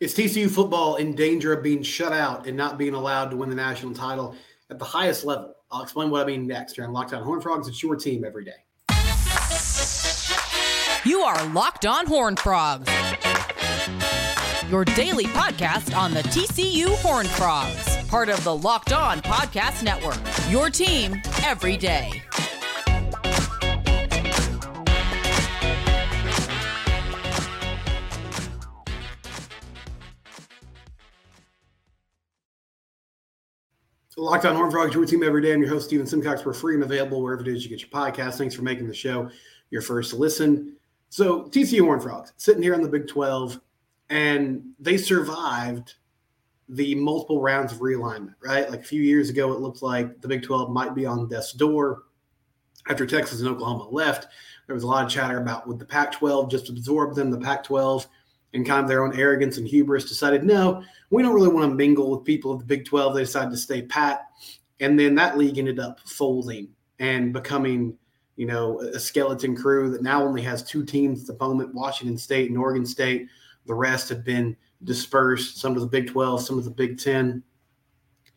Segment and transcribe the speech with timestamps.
[0.00, 3.50] Is TCU football in danger of being shut out and not being allowed to win
[3.50, 4.34] the national title
[4.70, 5.54] at the highest level?
[5.70, 7.68] I'll explain what I mean next here on Locked On Horned Frogs.
[7.68, 8.64] It's your team every day.
[11.04, 12.90] You are Locked On Horned Frogs,
[14.70, 20.18] your daily podcast on the TCU Horned Frogs, part of the Locked On Podcast Network.
[20.50, 22.22] Your team every day.
[34.20, 35.54] Locked on Horned Frogs, your team every day.
[35.54, 36.44] I'm your host, Steven Simcox.
[36.44, 38.36] We're free and available wherever it is you get your podcast.
[38.36, 39.30] Thanks for making the show
[39.70, 40.76] your first listen.
[41.08, 43.58] So, TCU Horned Frogs sitting here on the Big 12,
[44.10, 45.94] and they survived
[46.68, 48.68] the multiple rounds of realignment, right?
[48.68, 51.54] Like a few years ago, it looked like the Big 12 might be on death's
[51.54, 52.02] door.
[52.90, 54.26] After Texas and Oklahoma left,
[54.66, 57.38] there was a lot of chatter about would the Pac 12 just absorb them, the
[57.38, 58.06] Pac 12
[58.52, 61.74] in kind of their own arrogance and hubris, decided no, we don't really want to
[61.74, 63.14] mingle with people of the Big 12.
[63.14, 64.26] They decided to stay pat.
[64.80, 67.96] And then that league ended up folding and becoming,
[68.36, 72.18] you know, a skeleton crew that now only has two teams at the moment Washington
[72.18, 73.28] State and Oregon State.
[73.66, 77.42] The rest have been dispersed, some to the Big 12, some to the Big 10.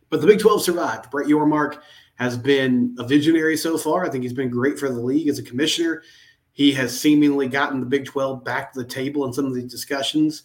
[0.09, 1.09] But the Big 12 survived.
[1.09, 1.79] Brett Yormark
[2.15, 4.05] has been a visionary so far.
[4.05, 6.03] I think he's been great for the league as a commissioner.
[6.53, 9.69] He has seemingly gotten the Big 12 back to the table in some of these
[9.69, 10.43] discussions.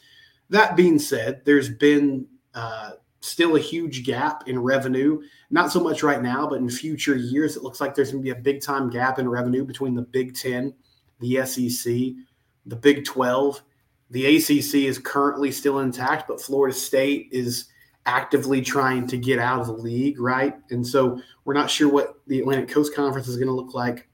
[0.51, 5.21] That being said, there's been uh, still a huge gap in revenue.
[5.51, 8.33] Not so much right now, but in future years, it looks like there's going to
[8.33, 10.75] be a big time gap in revenue between the Big 10,
[11.21, 11.93] the SEC,
[12.65, 13.63] the Big 12.
[14.11, 17.67] The ACC is currently still intact, but Florida State is
[18.07, 20.55] actively trying to get out of the league, right?
[20.71, 24.09] And so we're not sure what the Atlantic Coast Conference is going to look like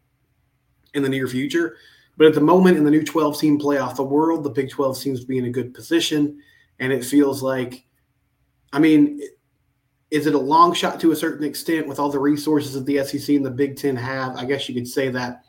[0.94, 1.76] in the near future.
[2.16, 4.96] But at the moment, in the new 12 team playoff, the world, the Big 12
[4.96, 6.40] seems to be in a good position.
[6.78, 7.84] And it feels like,
[8.72, 9.20] I mean,
[10.10, 13.04] is it a long shot to a certain extent with all the resources that the
[13.04, 14.36] SEC and the Big 10 have?
[14.36, 15.42] I guess you could say that.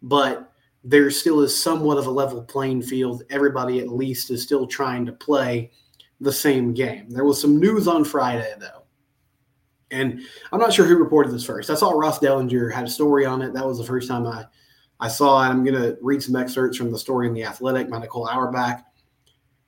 [0.00, 0.52] But
[0.84, 3.22] there still is somewhat of a level playing field.
[3.30, 5.70] Everybody, at least, is still trying to play
[6.20, 7.10] the same game.
[7.10, 8.82] There was some news on Friday, though.
[9.90, 11.68] And I'm not sure who reported this first.
[11.68, 13.52] I saw Ross Dellenger had a story on it.
[13.52, 14.46] That was the first time I
[15.00, 15.46] I saw it.
[15.46, 18.84] I'm going to read some excerpts from the story in The Athletic by Nicole Auerbach.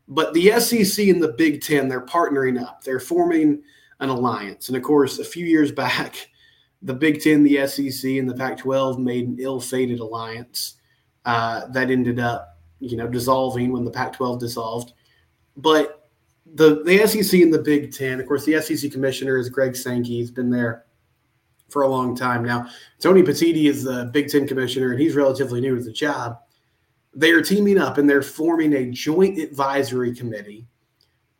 [0.07, 2.83] But the SEC and the Big Ten, they're partnering up.
[2.83, 3.63] They're forming
[4.01, 4.69] an alliance.
[4.69, 6.29] And of course, a few years back,
[6.83, 10.75] the Big Ten, the SEC, and the Pac 12 made an ill fated alliance
[11.25, 14.93] uh, that ended up, you know, dissolving when the Pac 12 dissolved.
[15.57, 16.11] But
[16.55, 20.17] the, the SEC and the Big Ten, of course, the SEC commissioner is Greg Sankey.
[20.19, 20.84] He's been there
[21.69, 22.69] for a long time now.
[23.01, 26.39] Tony Petitti is the Big Ten commissioner, and he's relatively new to the job.
[27.15, 30.67] They are teaming up and they're forming a joint advisory committee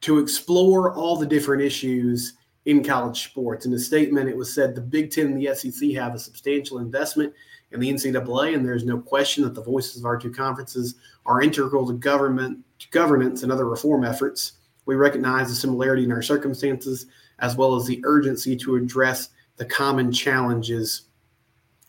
[0.03, 2.35] to explore all the different issues
[2.67, 3.67] in college sports.
[3.67, 6.79] In the statement, it was said the Big Ten and the SEC have a substantial
[6.79, 7.33] investment
[7.73, 10.95] in the NCAA, and there's no question that the voices of our two conferences
[11.27, 14.53] are integral to government to governance and other reform efforts.
[14.87, 17.07] We recognize the similarity in our circumstances
[17.41, 21.03] as well as the urgency to address the common challenges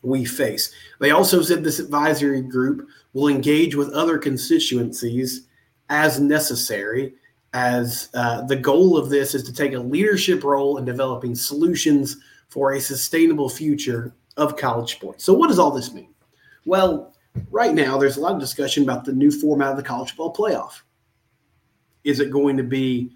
[0.02, 0.72] we face.
[1.00, 5.46] They also said this advisory group will engage with other constituencies
[5.88, 7.14] as necessary.
[7.52, 12.18] As uh, the goal of this is to take a leadership role in developing solutions
[12.48, 15.24] for a sustainable future of college sports.
[15.24, 16.14] So, what does all this mean?
[16.66, 17.14] Well,
[17.50, 20.34] right now, there's a lot of discussion about the new format of the college football
[20.34, 20.80] playoff.
[22.04, 23.12] Is it going to be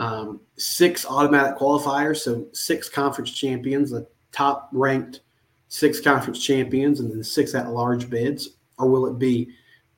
[0.00, 5.20] um, six automatic qualifiers, so six conference champions, the top ranked
[5.68, 9.50] six conference champions, and then six at large bids, or will it be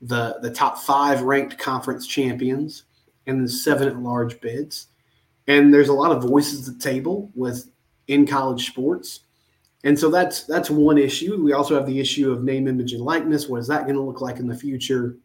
[0.03, 2.83] the the top five ranked conference champions
[3.29, 4.89] and then seven at large bids?
[5.47, 7.71] And there's a lot of voices at the table with
[8.09, 9.21] in college sports.
[9.85, 11.41] And so that's that's one issue.
[11.41, 13.49] We also have the issue of name, image, and likeness.
[13.49, 15.17] What is that going to look like in the future?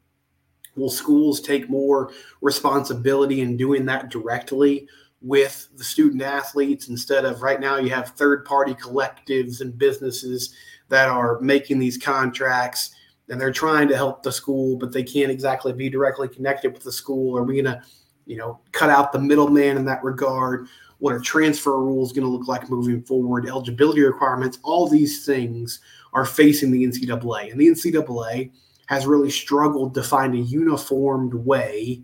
[0.78, 2.12] Will schools take more
[2.42, 4.88] responsibility in doing that directly
[5.22, 10.54] with the student athletes instead of right now you have third party collectives and businesses
[10.90, 12.92] that are making these contracts
[13.30, 16.84] and they're trying to help the school, but they can't exactly be directly connected with
[16.84, 17.38] the school?
[17.38, 17.82] Are we going to,
[18.26, 20.68] you know, cut out the middleman in that regard?
[21.00, 23.48] What are transfer rules going to look like moving forward?
[23.48, 25.82] Eligibility requirements, all these things
[26.14, 27.52] are facing the NCAA.
[27.52, 28.52] And the NCAA
[28.88, 32.02] has really struggled to find a uniformed way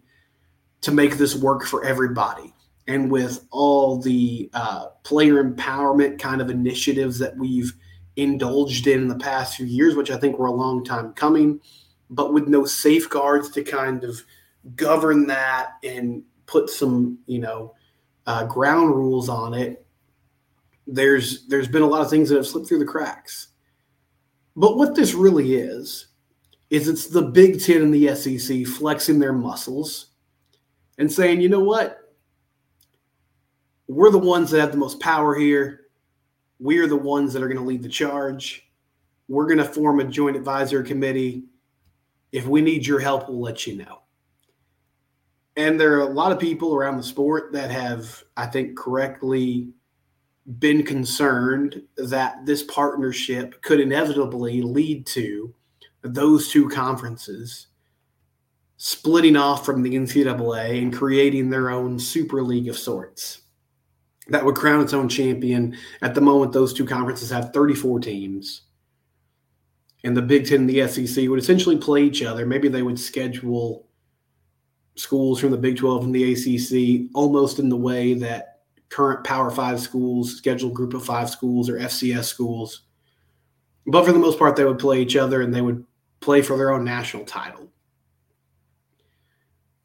[0.82, 2.54] to make this work for everybody.
[2.88, 7.74] And with all the uh, player empowerment kind of initiatives that we've
[8.18, 11.60] indulged in in the past few years, which I think were a long time coming,
[12.10, 14.22] but with no safeguards to kind of
[14.76, 17.74] govern that and put some, you know,
[18.28, 19.86] uh, ground rules on it,
[20.86, 23.48] there's there's been a lot of things that have slipped through the cracks.
[24.56, 26.08] But what this really is,
[26.74, 30.08] is it's the Big Ten and the SEC flexing their muscles
[30.98, 32.00] and saying, you know what?
[33.88, 35.82] We're the ones that have the most power here.
[36.60, 38.72] We're the ones that are going to lead the charge.
[39.28, 41.44] We're going to form a joint advisory committee.
[42.32, 44.02] If we need your help, we'll let you know.
[45.56, 49.70] And there are a lot of people around the sport that have, I think, correctly
[50.58, 55.54] been concerned that this partnership could inevitably lead to
[56.04, 57.68] those two conferences
[58.78, 63.44] splitting off from the NCAA and creating their own super league of sorts
[64.28, 65.76] that would crown its own champion.
[66.02, 68.62] At the moment, those two conferences have 34 teams.
[70.04, 72.46] And the Big Ten and the SEC would essentially play each other.
[72.46, 73.88] Maybe they would schedule
[74.96, 79.50] schools from the Big 12 and the ACC almost in the way that current Power
[79.50, 82.84] Five schools schedule group of five schools or FCS schools.
[83.88, 85.86] But for the most part, they would play each other and they would
[86.24, 87.70] play for their own national title.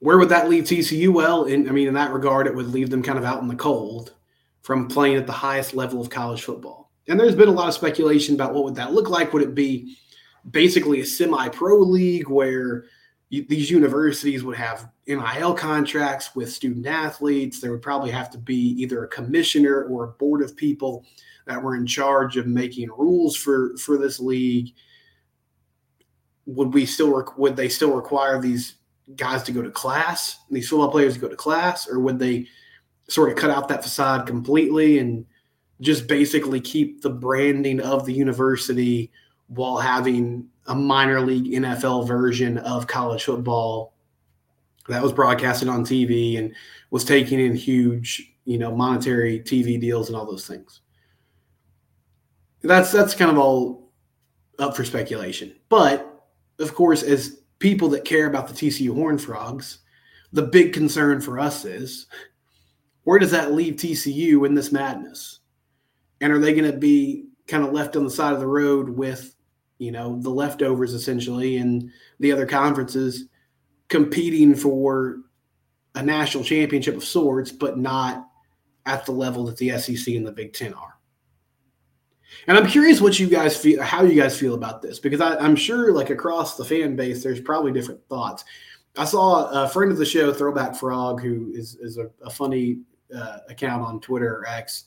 [0.01, 1.09] Where would that leave TCU?
[1.13, 3.49] Well, in, I mean, in that regard, it would leave them kind of out in
[3.49, 4.15] the cold
[4.63, 6.93] from playing at the highest level of college football.
[7.09, 9.33] And there's been a lot of speculation about what would that look like.
[9.33, 9.97] Would it be
[10.51, 12.85] basically a semi-pro league where
[13.31, 17.61] these universities would have NIL contracts with student athletes.
[17.61, 21.05] There would probably have to be either a commissioner or a board of people
[21.47, 24.75] that were in charge of making rules for for this league.
[26.49, 28.75] Would we still would they still require these
[29.17, 32.47] guys to go to class, these football players to go to class, or would they
[33.09, 35.25] sort of cut out that facade completely and
[35.81, 39.11] just basically keep the branding of the university
[39.49, 43.95] while having a minor league NFL version of college football
[44.89, 46.55] that was broadcasted on TV and
[46.91, 50.81] was taking in huge, you know, monetary TV deals and all those things.
[52.63, 53.91] That's that's kind of all
[54.59, 55.55] up for speculation.
[55.69, 56.08] But
[56.59, 59.79] of course, as people that care about the TCU Horned Frogs,
[60.33, 62.07] the big concern for us is
[63.05, 65.41] where does that leave TCU in this madness?
[66.21, 68.91] And are they going to be kind of left on the side of the road
[68.91, 69.35] with
[69.79, 71.91] you know, the leftovers essentially and
[72.21, 73.25] the other conferences
[73.89, 75.19] competing for
[75.95, 78.29] a national championship of sorts, but not
[78.87, 80.98] at the level that the SEC and the Big Ten are.
[82.47, 85.45] And I'm curious what you guys feel, how you guys feel about this, because I,
[85.45, 88.45] am sure, like across the fan base, there's probably different thoughts.
[88.97, 92.81] I saw a friend of the show, Throwback Frog, who is is a, a funny
[93.15, 94.85] uh, account on Twitter X.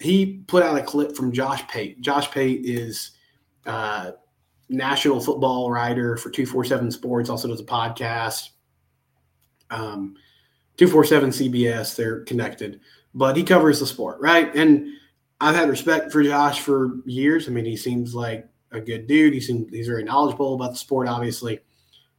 [0.00, 2.00] He put out a clip from Josh Pate.
[2.00, 3.12] Josh Pate is
[3.66, 4.12] uh,
[4.68, 8.50] national football writer for 247 Sports, also does a podcast.
[9.70, 10.14] Um,
[10.76, 12.80] 247 CBS, they're connected,
[13.14, 14.54] but he covers the sport, right?
[14.54, 14.92] And
[15.40, 17.48] I've had respect for Josh for years.
[17.48, 19.34] I mean, he seems like a good dude.
[19.34, 21.60] He seems he's very knowledgeable about the sport, obviously.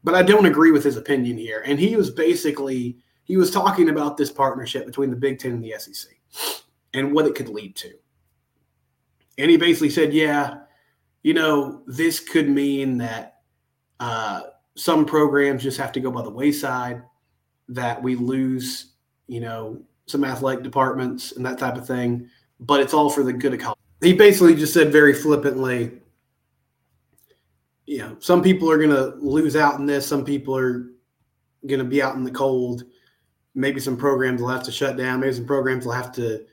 [0.03, 1.61] But I don't agree with his opinion here.
[1.65, 5.63] And he was basically he was talking about this partnership between the Big Ten and
[5.63, 6.11] the SEC
[6.93, 7.91] and what it could lead to.
[9.37, 10.61] And he basically said, yeah,
[11.21, 13.41] you know, this could mean that
[13.99, 14.41] uh,
[14.75, 17.03] some programs just have to go by the wayside,
[17.67, 18.93] that we lose,
[19.27, 22.27] you know, some athletic departments and that type of thing,
[22.59, 23.79] but it's all for the good of college.
[24.01, 25.91] He basically just said very flippantly,
[27.85, 30.91] you know, some people are going to lose out in this, some people are
[31.67, 32.83] going to be out in the cold.
[33.55, 36.45] Maybe some programs will have to shut down, maybe some programs will have to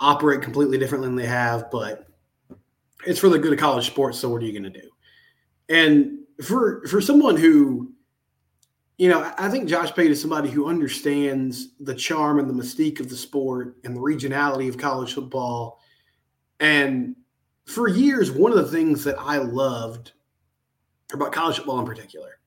[0.00, 2.06] operate completely differently than they have, but
[3.06, 4.18] it's for the good of college sports.
[4.18, 4.88] So what are you going to do?
[5.68, 7.92] And for for someone who,
[8.98, 13.00] you know, I think Josh Pate is somebody who understands the charm and the mystique
[13.00, 15.80] of the sport and the regionality of college football.
[16.60, 17.16] And
[17.66, 20.12] for years, one of the things that I loved
[21.12, 22.38] about college football in particular,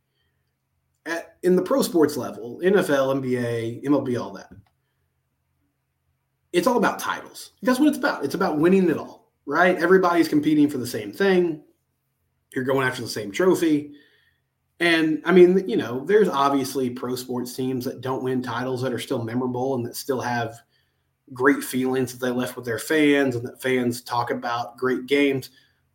[1.06, 4.50] at, in the pro sports level, NFL, NBA, MLB, all that,
[6.52, 7.52] it's all about titles.
[7.62, 8.26] That's what it's about.
[8.26, 9.78] It's about winning it all right?
[9.78, 11.64] Everybody's competing for the same thing.
[12.54, 13.94] You're going after the same trophy.
[14.80, 18.94] And I mean, you know, there's obviously pro sports teams that don't win titles that
[18.94, 20.60] are still memorable and that still have
[21.34, 25.50] great feelings that they left with their fans and that fans talk about great games.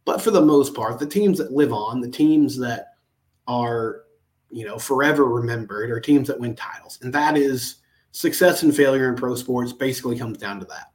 [0.04, 2.96] But for the most part, the teams that live on, the teams that
[3.48, 4.02] are,
[4.50, 6.98] you know, forever remembered are teams that win titles.
[7.00, 7.76] And that is
[8.12, 10.92] success and failure in pro sports basically comes down to that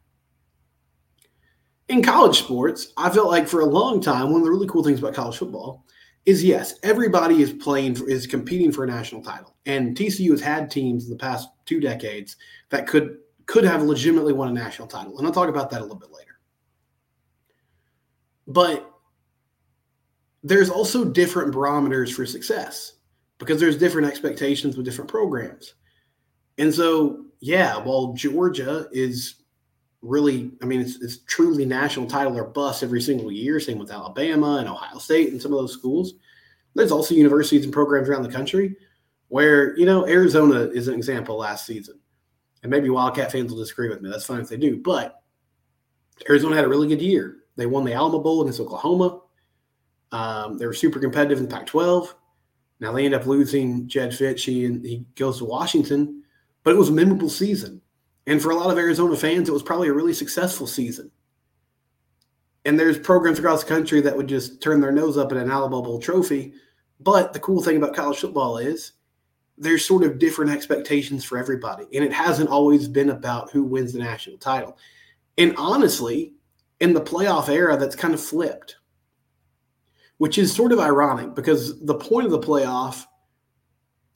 [1.89, 4.83] in college sports, I felt like for a long time, one of the really cool
[4.83, 5.85] things about college football
[6.25, 10.69] is yes, everybody is playing is competing for a national title, and TCU has had
[10.69, 12.37] teams in the past two decades
[12.69, 15.83] that could could have legitimately won a national title, and I'll talk about that a
[15.83, 16.39] little bit later.
[18.47, 18.91] But
[20.43, 22.93] there's also different barometers for success
[23.37, 25.75] because there's different expectations with different programs.
[26.57, 29.38] And so, yeah, while Georgia is
[30.01, 33.91] really, I mean, it's, it's truly national title or bust every single year, same with
[33.91, 36.13] Alabama and Ohio State and some of those schools.
[36.75, 38.75] There's also universities and programs around the country
[39.27, 41.99] where, you know, Arizona is an example last season.
[42.63, 44.09] And maybe Wildcat fans will disagree with me.
[44.09, 44.81] That's fine if they do.
[44.81, 45.21] But
[46.29, 47.37] Arizona had a really good year.
[47.55, 49.21] They won the Alamo Bowl against Oklahoma.
[50.11, 52.15] Um, they were super competitive in Pac 12.
[52.79, 54.45] Now they end up losing Jedd Fisch.
[54.45, 56.23] He, he goes to Washington,
[56.63, 57.81] but it was a memorable season.
[58.27, 61.11] And for a lot of Arizona fans, it was probably a really successful season.
[62.65, 65.49] And there's programs across the country that would just turn their nose up at an
[65.49, 66.53] Alamo Bowl trophy.
[66.99, 68.93] But the cool thing about college football is
[69.57, 71.85] there's sort of different expectations for everybody.
[71.93, 74.77] And it hasn't always been about who wins the national title.
[75.37, 76.33] And honestly,
[76.79, 78.75] in the playoff era, that's kind of flipped
[80.19, 83.05] which is sort of ironic because the point of the playoff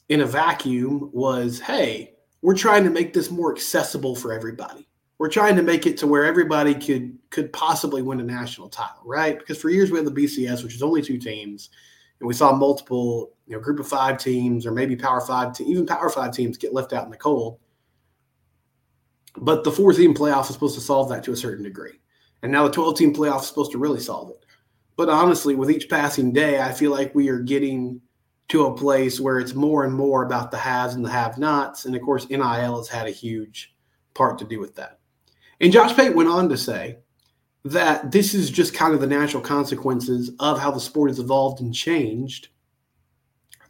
[0.10, 2.13] in a vacuum was hey,
[2.44, 4.88] we're trying to make this more accessible for everybody.
[5.18, 9.02] We're trying to make it to where everybody could could possibly win a national title,
[9.06, 9.40] right?
[9.40, 11.70] Because for years we had the BCS, which is only two teams,
[12.20, 15.64] and we saw multiple, you know, group of five teams or maybe power five, te-
[15.64, 17.60] even power five teams get left out in the cold.
[19.38, 22.02] But the four team playoff is supposed to solve that to a certain degree.
[22.44, 24.46] And now the 12 team playoff is supposed to really solve it.
[24.98, 28.02] But honestly, with each passing day, I feel like we are getting
[28.50, 31.86] to a place where it's more and more about the haves and the have nots.
[31.86, 33.74] And of course, NIL has had a huge
[34.14, 35.00] part to do with that.
[35.60, 36.98] And Josh Pate went on to say
[37.66, 41.62] that this is just kind of the natural consequences of how the sport has evolved
[41.62, 42.50] and changed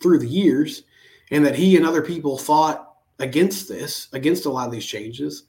[0.02, 0.84] through the years,
[1.32, 5.44] and that he and other people fought against this, against a lot of these changes,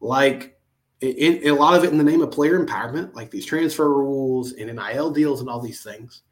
[0.00, 0.58] like
[1.00, 3.92] in, in, a lot of it in the name of player empowerment, like these transfer
[3.92, 6.22] rules and NIL deals and all these things.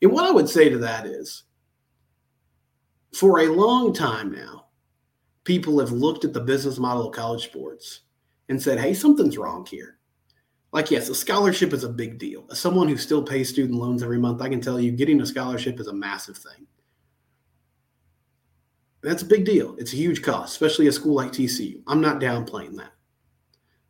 [0.00, 1.44] And what I would say to that is
[3.14, 4.66] for a long time now,
[5.44, 8.00] people have looked at the business model of college sports
[8.48, 9.98] and said, hey, something's wrong here.
[10.72, 12.46] Like, yes, a scholarship is a big deal.
[12.50, 15.26] As someone who still pays student loans every month, I can tell you getting a
[15.26, 16.66] scholarship is a massive thing.
[19.02, 19.76] That's a big deal.
[19.78, 21.80] It's a huge cost, especially a school like TCU.
[21.86, 22.92] I'm not downplaying that.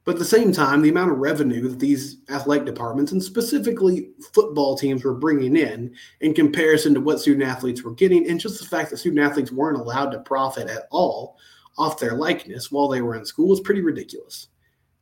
[0.09, 4.09] But at the same time, the amount of revenue that these athletic departments and specifically
[4.33, 8.59] football teams were bringing in in comparison to what student athletes were getting, and just
[8.59, 11.37] the fact that student athletes weren't allowed to profit at all
[11.77, 14.49] off their likeness while they were in school is pretty ridiculous.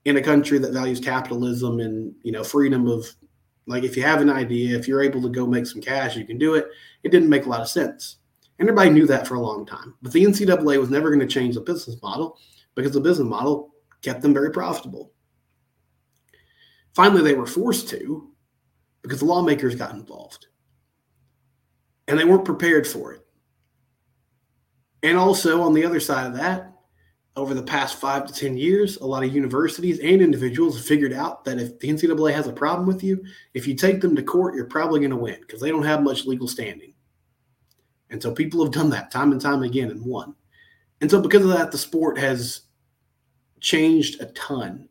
[0.07, 3.07] In a country that values capitalism and you know freedom of
[3.69, 6.27] like if you have an idea, if you're able to go make some cash, you
[6.27, 6.67] can do it.
[7.05, 8.17] It didn't make a lot of sense.
[8.59, 9.95] And everybody knew that for a long time.
[10.03, 12.41] But the NCAA was never going to change the business model
[12.75, 13.71] because the business model
[14.03, 15.13] kept them very profitable.
[16.95, 18.31] Finally, they were forced to
[19.03, 20.47] because the lawmakers got involved
[22.09, 23.27] and they weren't prepared for it.
[25.03, 26.73] And also, on the other side of that,
[27.37, 31.13] over the past five to 10 years, a lot of universities and individuals have figured
[31.13, 33.23] out that if the NCAA has a problem with you,
[33.53, 36.03] if you take them to court, you're probably going to win because they don't have
[36.03, 36.95] much legal standing.
[38.09, 40.35] And so people have done that time and time again and won.
[41.03, 42.63] And so, because of that, the sport has
[43.61, 44.89] changed a ton.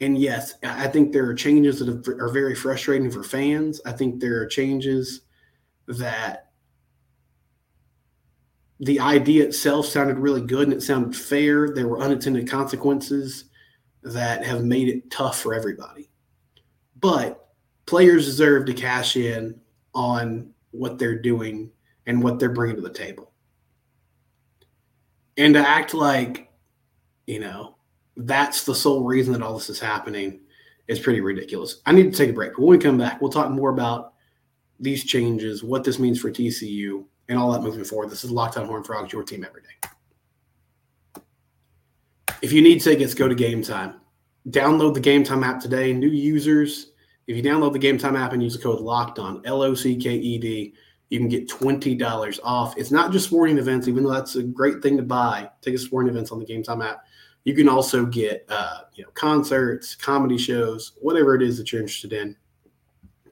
[0.00, 3.80] And yes, I think there are changes that are very frustrating for fans.
[3.86, 5.22] I think there are changes
[5.86, 6.50] that
[8.80, 11.68] the idea itself sounded really good and it sounded fair.
[11.68, 13.44] There were unintended consequences
[14.02, 16.10] that have made it tough for everybody.
[16.98, 17.48] But
[17.86, 19.60] players deserve to cash in
[19.94, 21.70] on what they're doing
[22.06, 23.30] and what they're bringing to the table.
[25.36, 26.51] And to act like
[27.32, 27.76] you know,
[28.16, 30.40] that's the sole reason that all this is happening
[30.86, 31.80] is pretty ridiculous.
[31.86, 32.52] I need to take a break.
[32.52, 34.12] But when we come back, we'll talk more about
[34.78, 38.10] these changes, what this means for TCU, and all that moving forward.
[38.10, 41.22] This is Locked On Horned Frogs, your team every day.
[42.42, 43.94] If you need tickets, go to Game Time.
[44.50, 45.94] Download the Game Time app today.
[45.94, 46.90] New users,
[47.28, 49.74] if you download the Game Time app and use the code Locked On L O
[49.74, 50.74] C K E D,
[51.08, 52.76] you can get $20 off.
[52.76, 55.50] It's not just sporting events, even though that's a great thing to buy.
[55.60, 57.04] Take a sporting events on the Game Time app.
[57.44, 61.80] You can also get uh, you know concerts, comedy shows, whatever it is that you're
[61.80, 62.36] interested in.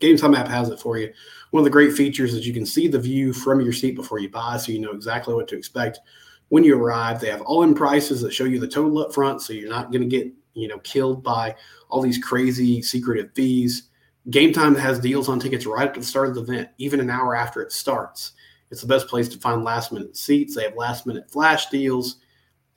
[0.00, 1.12] Game Time app has it for you.
[1.50, 4.18] One of the great features is you can see the view from your seat before
[4.18, 6.00] you buy, so you know exactly what to expect
[6.48, 7.20] when you arrive.
[7.20, 10.02] They have all-in prices that show you the total up front, so you're not going
[10.02, 11.54] to get you know killed by
[11.88, 13.90] all these crazy secretive fees.
[14.28, 17.10] Game Time has deals on tickets right at the start of the event, even an
[17.10, 18.32] hour after it starts.
[18.70, 20.54] It's the best place to find last minute seats.
[20.54, 22.16] They have last minute flash deals.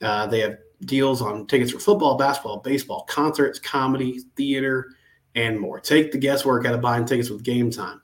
[0.02, 4.90] Uh, they have deals on tickets for football, basketball, baseball, concerts, comedy, theater,
[5.34, 5.80] and more.
[5.80, 8.00] Take the guesswork out of buying tickets with Game Time.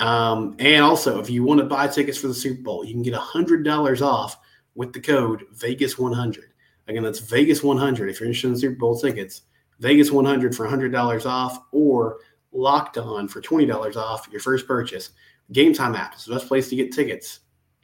[0.00, 3.02] Um, and also, if you want to buy tickets for the Super Bowl, you can
[3.02, 4.36] get $100 off
[4.74, 6.44] with the code Vegas100.
[6.88, 9.42] Again, that's Vegas100 if you're interested in Super Bowl tickets.
[9.80, 12.18] Vegas100 for $100 off or
[12.52, 15.10] Locked On for $20 off your first purchase.
[15.52, 17.40] Game Time app is the best place to get tickets.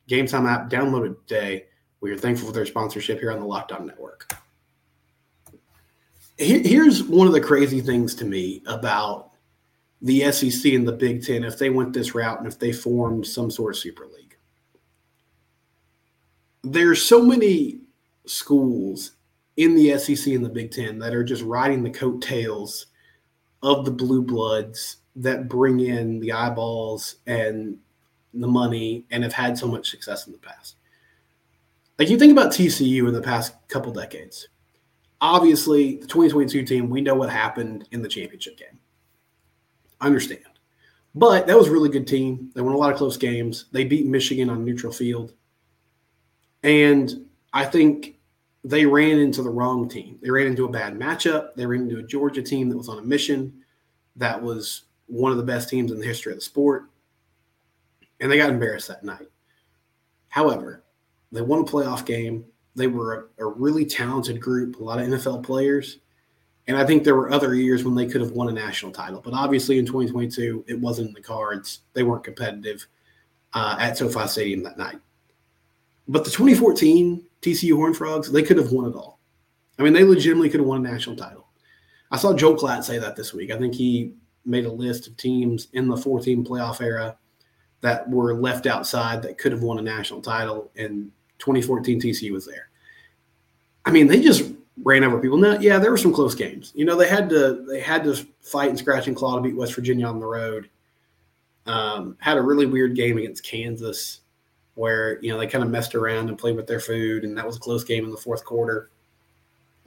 [0.09, 1.67] Game Time app, download it today.
[2.01, 4.33] We are thankful for their sponsorship here on the Locked On Network.
[6.37, 9.33] Here's one of the crazy things to me about
[10.01, 13.27] the SEC and the Big Ten if they went this route and if they formed
[13.27, 14.37] some sort of super league.
[16.63, 17.81] There's so many
[18.27, 19.13] schools
[19.57, 22.87] in the SEC and the Big Ten that are just riding the coattails
[23.65, 27.77] of the blue bloods that bring in the eyeballs and
[28.33, 30.77] the money and have had so much success in the past.
[31.99, 34.49] Like you think about TCU in the past couple decades.
[35.21, 38.79] Obviously, the 2022 team, we know what happened in the championship game.
[40.01, 40.45] I understand.
[41.15, 42.53] But that was a really good team.
[42.55, 43.65] They won a lot of close games.
[43.73, 45.33] They beat Michigan on neutral field.
[46.63, 48.19] And I think
[48.63, 50.19] they ran into the wrong team.
[50.23, 51.55] They ran into a bad matchup.
[51.57, 53.65] They ran into a Georgia team that was on a mission
[54.15, 56.85] that was one of the best teams in the history of the sport.
[58.21, 59.29] And they got embarrassed that night.
[60.29, 60.85] However,
[61.33, 62.45] they won a playoff game.
[62.75, 65.99] They were a, a, really talented group, a lot of NFL players.
[66.67, 69.21] And I think there were other years when they could have won a national title.
[69.21, 71.81] But obviously in 2022, it wasn't in the cards.
[71.95, 72.87] They weren't competitive
[73.55, 74.99] uh, at SoFi Stadium that night.
[76.07, 79.19] But the 2014 TCU Horned Frogs, they could have won it all.
[79.79, 81.47] I mean, they legitimately could have won a national title.
[82.11, 83.51] I saw Joe Klatt say that this week.
[83.51, 87.17] I think he made a list of teams in the four team playoff era
[87.81, 92.47] that were left outside that could have won a national title, and 2014 TCU was
[92.47, 92.69] there.
[93.85, 94.53] I mean, they just
[94.83, 95.39] ran over people.
[95.39, 96.73] Now, yeah, there were some close games.
[96.75, 99.57] You know, they had to they had to fight and scratch and claw to beat
[99.57, 100.69] West Virginia on the road.
[101.67, 104.21] Um, had a really weird game against Kansas
[104.75, 107.47] where you know they kind of messed around and played with their food, and that
[107.47, 108.91] was a close game in the fourth quarter.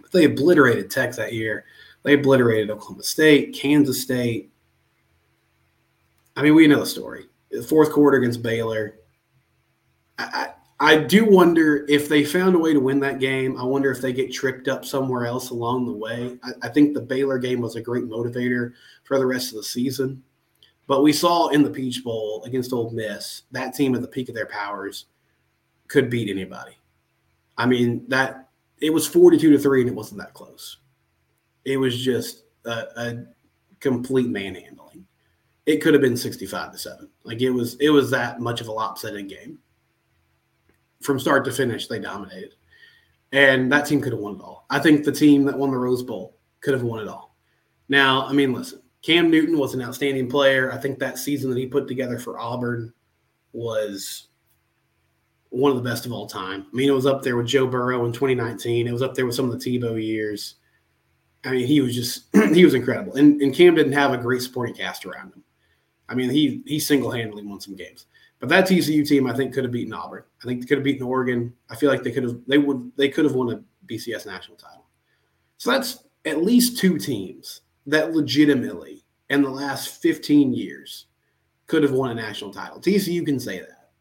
[0.01, 1.65] But they obliterated Tech that year.
[2.03, 4.51] They obliterated Oklahoma State, Kansas State.
[6.35, 7.27] I mean, we know the story.
[7.51, 8.95] The fourth quarter against Baylor.
[10.17, 10.49] I,
[10.81, 13.57] I, do wonder if they found a way to win that game.
[13.57, 16.37] I wonder if they get tripped up somewhere else along the way.
[16.43, 19.63] I, I think the Baylor game was a great motivator for the rest of the
[19.63, 20.23] season.
[20.87, 24.27] But we saw in the Peach Bowl against Ole Miss, that team at the peak
[24.27, 25.05] of their powers
[25.87, 26.77] could beat anybody.
[27.57, 30.77] I mean, that it was 42 to 3 and it wasn't that close.
[31.63, 33.25] It was just a, a
[33.79, 35.05] complete manhandling.
[35.65, 37.09] It could have been 65 to 7.
[37.23, 39.59] Like it was it was that much of a lopsided game.
[41.01, 42.55] From start to finish, they dominated.
[43.31, 44.65] And that team could have won it all.
[44.69, 47.35] I think the team that won the Rose Bowl could have won it all.
[47.87, 50.71] Now, I mean, listen, Cam Newton was an outstanding player.
[50.71, 52.93] I think that season that he put together for Auburn
[53.53, 54.27] was
[55.49, 56.65] one of the best of all time.
[56.71, 58.87] I mean, it was up there with Joe Burrow in 2019.
[58.87, 60.55] It was up there with some of the Tebow years.
[61.43, 63.15] I mean, he was just he was incredible.
[63.15, 65.43] And and Cam didn't have a great supporting cast around him.
[66.07, 68.05] I mean, he he single handedly won some games.
[68.41, 70.23] But that TCU team, I think, could have beaten Auburn.
[70.41, 71.53] I think they could have beaten Oregon.
[71.69, 74.57] I feel like they could have they would they could have won a BCS national
[74.57, 74.87] title.
[75.57, 81.05] So that's at least two teams that legitimately in the last 15 years
[81.67, 82.81] could have won a national title.
[82.81, 83.91] TCU can say that.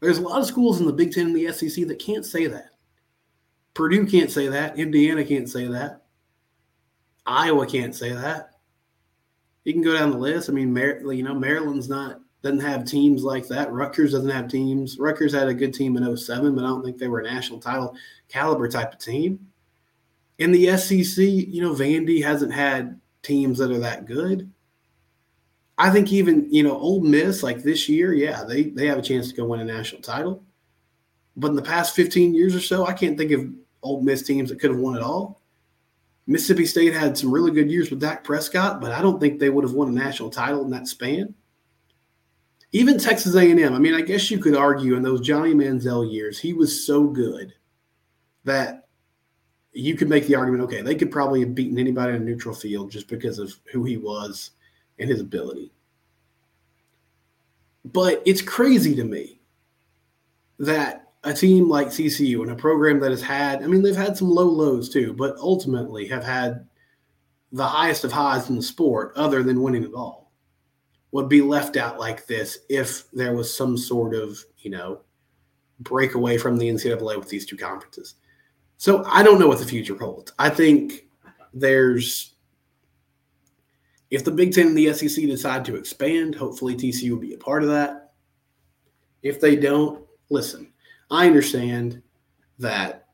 [0.00, 2.48] There's a lot of schools in the Big Ten and the SEC that can't say
[2.48, 2.70] that.
[3.72, 4.78] Purdue can't say that.
[4.78, 6.02] Indiana can't say that.
[7.24, 8.50] Iowa can't say that.
[9.64, 10.50] You can go down the list.
[10.50, 13.72] I mean, Mar- you know, Maryland's not doesn't have teams like that.
[13.72, 14.98] Rutgers doesn't have teams.
[14.98, 17.60] Rutgers had a good team in 07, but I don't think they were a national
[17.60, 17.96] title
[18.28, 19.48] caliber type of team.
[20.38, 24.50] In the SEC, you know, Vandy hasn't had teams that are that good.
[25.78, 29.02] I think even you know Ole Miss like this year, yeah, they they have a
[29.02, 30.42] chance to go win a national title.
[31.36, 33.46] But in the past 15 years or so, I can't think of
[33.82, 35.40] Ole Miss teams that could have won it all.
[36.26, 39.50] Mississippi State had some really good years with Dak Prescott, but I don't think they
[39.50, 41.34] would have won a national title in that span.
[42.72, 46.38] Even Texas A&M, I mean, I guess you could argue in those Johnny Manziel years,
[46.38, 47.54] he was so good
[48.44, 48.88] that
[49.72, 52.54] you could make the argument okay, they could probably have beaten anybody in a neutral
[52.54, 54.52] field just because of who he was
[54.98, 55.72] and his ability.
[57.84, 59.40] But it's crazy to me
[60.58, 64.16] that a team like TCU and a program that has had, I mean, they've had
[64.16, 66.66] some low lows too, but ultimately have had
[67.52, 70.25] the highest of highs in the sport, other than winning it all,
[71.16, 75.00] would be left out like this if there was some sort of, you know,
[75.80, 78.16] break away from the NCAA with these two conferences.
[78.76, 80.30] So I don't know what the future holds.
[80.38, 81.06] I think
[81.54, 82.34] there's,
[84.10, 87.38] if the Big Ten and the SEC decide to expand, hopefully TCU will be a
[87.38, 88.12] part of that.
[89.22, 90.70] If they don't, listen,
[91.10, 92.02] I understand
[92.58, 93.08] that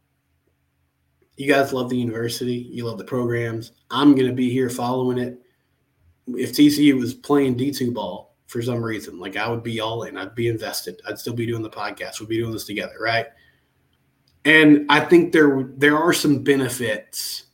[1.36, 3.70] you guys love the university, you love the programs.
[3.92, 5.38] I'm going to be here following it.
[6.36, 10.16] If TCU was playing D2 ball for some reason, like I would be all in,
[10.16, 11.00] I'd be invested.
[11.06, 12.20] I'd still be doing the podcast.
[12.20, 13.26] We'd be doing this together, right?
[14.44, 17.44] And I think there there are some benefits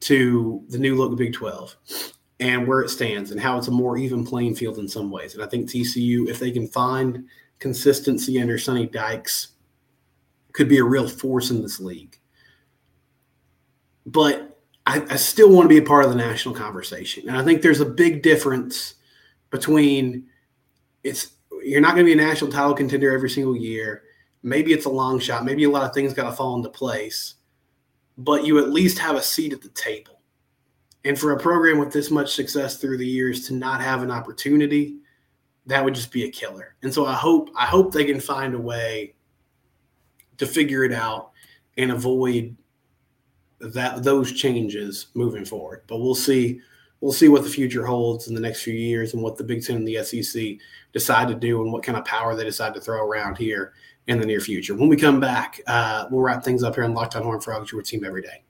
[0.00, 1.76] to the new look Big 12
[2.40, 5.34] and where it stands and how it's a more even playing field in some ways.
[5.34, 7.24] And I think TCU, if they can find
[7.60, 9.48] consistency under Sonny Dykes,
[10.52, 12.18] could be a real force in this league.
[14.06, 14.51] But
[14.92, 17.26] I, I still want to be a part of the national conversation.
[17.26, 18.94] And I think there's a big difference
[19.50, 20.26] between
[21.02, 24.02] it's you're not going to be a national title contender every single year.
[24.42, 25.46] Maybe it's a long shot.
[25.46, 27.36] Maybe a lot of things got to fall into place,
[28.18, 30.20] but you at least have a seat at the table.
[31.04, 34.10] And for a program with this much success through the years to not have an
[34.10, 34.98] opportunity,
[35.66, 36.76] that would just be a killer.
[36.82, 39.14] And so I hope I hope they can find a way
[40.36, 41.30] to figure it out
[41.78, 42.56] and avoid
[43.62, 45.82] that those changes moving forward.
[45.86, 46.60] But we'll see
[47.00, 49.64] we'll see what the future holds in the next few years and what the Big
[49.64, 50.58] Ten and the SEC
[50.92, 53.72] decide to do and what kind of power they decide to throw around here
[54.06, 54.74] in the near future.
[54.74, 57.72] When we come back, uh, we'll wrap things up here on Locked On Horned Frogs,
[57.72, 58.42] your team every day.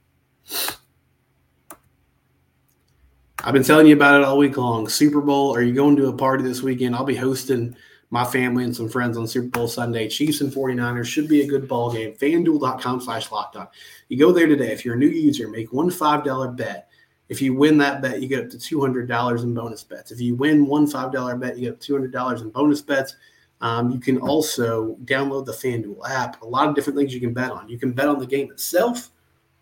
[3.45, 4.89] I've been telling you about it all week long.
[4.89, 5.55] Super Bowl.
[5.55, 6.95] Are you going to a party this weekend?
[6.95, 7.75] I'll be hosting
[8.13, 10.07] my family and some friends on Super Bowl Sunday.
[10.07, 12.13] Chiefs and 49ers should be a good ball game.
[12.13, 13.67] FanDuel.com slash locked on.
[14.11, 14.71] You go there today.
[14.71, 16.91] If you're a new user, make one $5 bet.
[17.31, 20.13] If you win that bet, you get up to $200 in bonus bets.
[20.13, 23.17] If you win one $5 bet, you get $200 in bonus bets.
[23.63, 26.43] Um, you can also download the FanDuel app.
[26.43, 27.67] A lot of different things you can bet on.
[27.71, 29.09] You can bet on the game itself,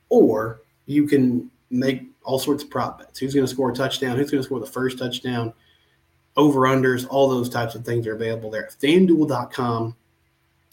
[0.09, 3.21] or you can make all sorts of prop bets.
[3.21, 4.17] Who's going to score a touchdown?
[4.17, 5.53] Who's going to score the first touchdown?
[6.37, 9.97] Over unders, all those types of things are available there at fanduel.com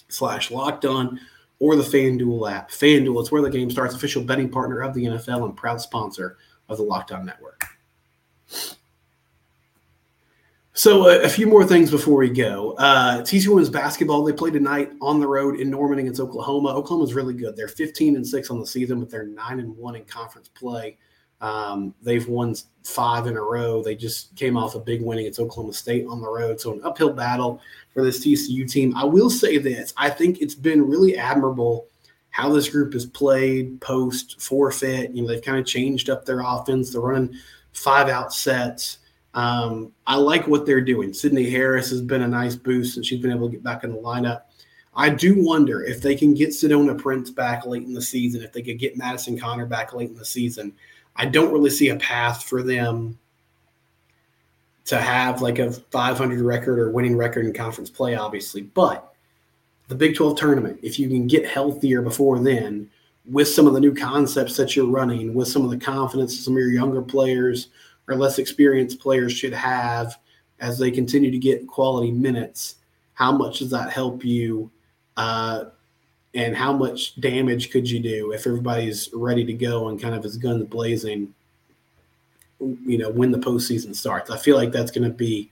[0.09, 1.19] slash locked on
[1.59, 2.69] or the FanDuel app.
[2.69, 6.37] FanDuel, it's where the game starts, official betting partner of the NFL and proud sponsor
[6.69, 7.63] of the Locked On Network.
[10.73, 12.73] So, uh, a few more things before we go.
[12.73, 16.69] Uh, TCU women's basketball, they play tonight on the road in Norman against Oklahoma.
[16.69, 17.55] Oklahoma's really good.
[17.55, 20.97] They're 15 and 6 on the season, but they're 9 and 1 in conference play.
[21.41, 23.83] Um, they've won five in a row.
[23.83, 26.59] They just came off a big win against Oklahoma State on the road.
[26.59, 27.61] So, an uphill battle
[27.93, 28.95] for this TCU team.
[28.95, 31.87] I will say this I think it's been really admirable
[32.29, 35.11] how this group has played post forfeit.
[35.11, 36.91] You know, they've kind of changed up their offense.
[36.91, 37.35] They're running
[37.73, 38.99] five out sets.
[39.33, 41.13] Um, I like what they're doing.
[41.13, 43.91] Sydney Harris has been a nice boost, and she's been able to get back in
[43.91, 44.41] the lineup.
[44.95, 48.51] I do wonder if they can get Sedona Prince back late in the season, if
[48.51, 50.73] they could get Madison Conner back late in the season.
[51.17, 53.17] I don't really see a path for them
[54.85, 58.61] to have like a 500 record or winning record in conference play, obviously.
[58.61, 59.13] But
[59.87, 62.89] the Big 12 tournament, if you can get healthier before then,
[63.29, 66.53] with some of the new concepts that you're running, with some of the confidence some
[66.53, 67.69] of your younger players
[68.07, 70.17] or less experienced players should have
[70.59, 72.75] as they continue to get quality minutes,
[73.13, 74.71] how much does that help you
[75.17, 75.65] uh,
[76.37, 80.23] and how much damage could you do if everybody's ready to go and kind of
[80.23, 81.33] is guns blazing
[82.59, 84.29] you know when the postseason starts?
[84.29, 85.49] I feel like that's going to be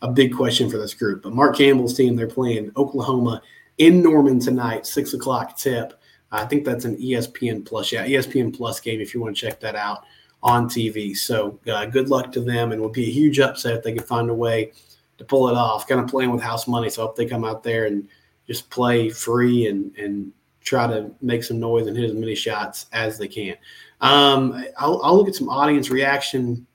[0.00, 3.42] a big question for this group but mark campbell's team they're playing oklahoma
[3.78, 6.00] in norman tonight six o'clock tip.
[6.30, 9.58] I think that's an espn plus yeah espn plus game if you want to check
[9.60, 10.04] that out
[10.40, 13.74] on tv so uh, good luck to them and it would be a huge upset
[13.74, 14.70] if they could find a way
[15.16, 15.88] to pull it off.
[15.88, 18.08] Kind of playing with house money so i hope they come out there and
[18.48, 20.32] just play free and and
[20.62, 23.56] try to make some noise and hit as many shots as they can.
[24.00, 26.66] Um, I'll, I'll, look at some audience reaction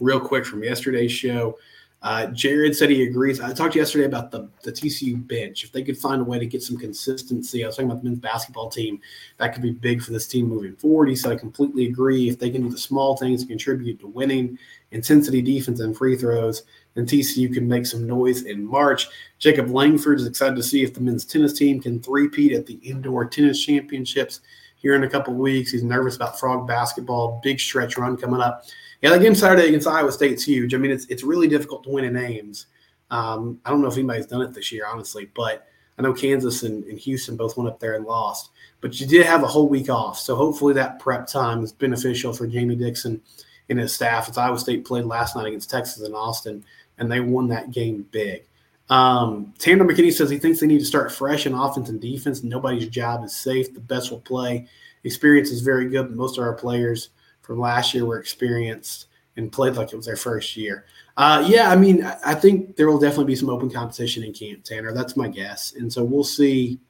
[0.00, 1.56] real quick from yesterday's show.
[2.02, 3.40] Uh, Jared said he agrees.
[3.40, 5.64] I talked yesterday about the, the TCU bench.
[5.64, 8.10] If they could find a way to get some consistency, I was talking about the
[8.10, 9.00] men's basketball team,
[9.38, 11.08] that could be big for this team moving forward.
[11.08, 12.28] He said, I completely agree.
[12.28, 14.58] If they can do the small things to contribute to winning,
[14.90, 19.08] intensity defense and free throws, then TCU can make some noise in March.
[19.38, 22.74] Jacob Langford is excited to see if the men's tennis team can three-peat at the
[22.74, 24.40] indoor tennis championships
[24.76, 25.72] here in a couple weeks.
[25.72, 28.64] He's nervous about frog basketball, big stretch run coming up.
[29.02, 30.74] Yeah, that game Saturday against Iowa State's huge.
[30.74, 32.66] I mean, it's it's really difficult to win in Ames.
[33.10, 35.66] Um, I don't know if anybody's done it this year, honestly, but
[35.98, 38.50] I know Kansas and, and, Houston both went up there and lost.
[38.80, 42.32] But you did have a whole week off, so hopefully that prep time is beneficial
[42.32, 43.22] for Jamie Dixon
[43.68, 44.28] and his staff.
[44.28, 46.64] As Iowa State played last night against Texas in Austin,
[46.98, 48.44] and they won that game big.
[48.90, 52.42] Um, Tanner McKinney says he thinks they need to start fresh in offense and defense.
[52.42, 53.72] Nobody's job is safe.
[53.72, 54.66] The best will play.
[55.04, 57.10] Experience is very good, but most of our players
[57.42, 60.84] from last year were experienced and played like it was their first year.
[61.16, 64.64] Uh, yeah, I mean, I think there will definitely be some open competition in camp,
[64.64, 64.92] Tanner.
[64.92, 66.80] That's my guess, and so we'll see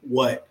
[0.00, 0.46] what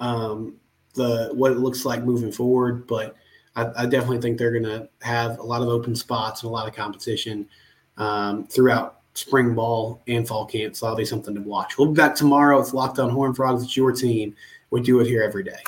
[0.00, 0.56] um,
[0.94, 2.86] the what it looks like moving forward.
[2.86, 3.16] But
[3.54, 6.52] I, I definitely think they're going to have a lot of open spots and a
[6.52, 7.48] lot of competition
[7.96, 10.76] um, throughout spring ball and fall camp.
[10.76, 11.78] So that'll be something to watch.
[11.78, 12.60] We'll be back tomorrow.
[12.60, 13.62] It's Locked On Horned Frogs.
[13.62, 14.34] It's your team.
[14.70, 15.62] We do it here every day.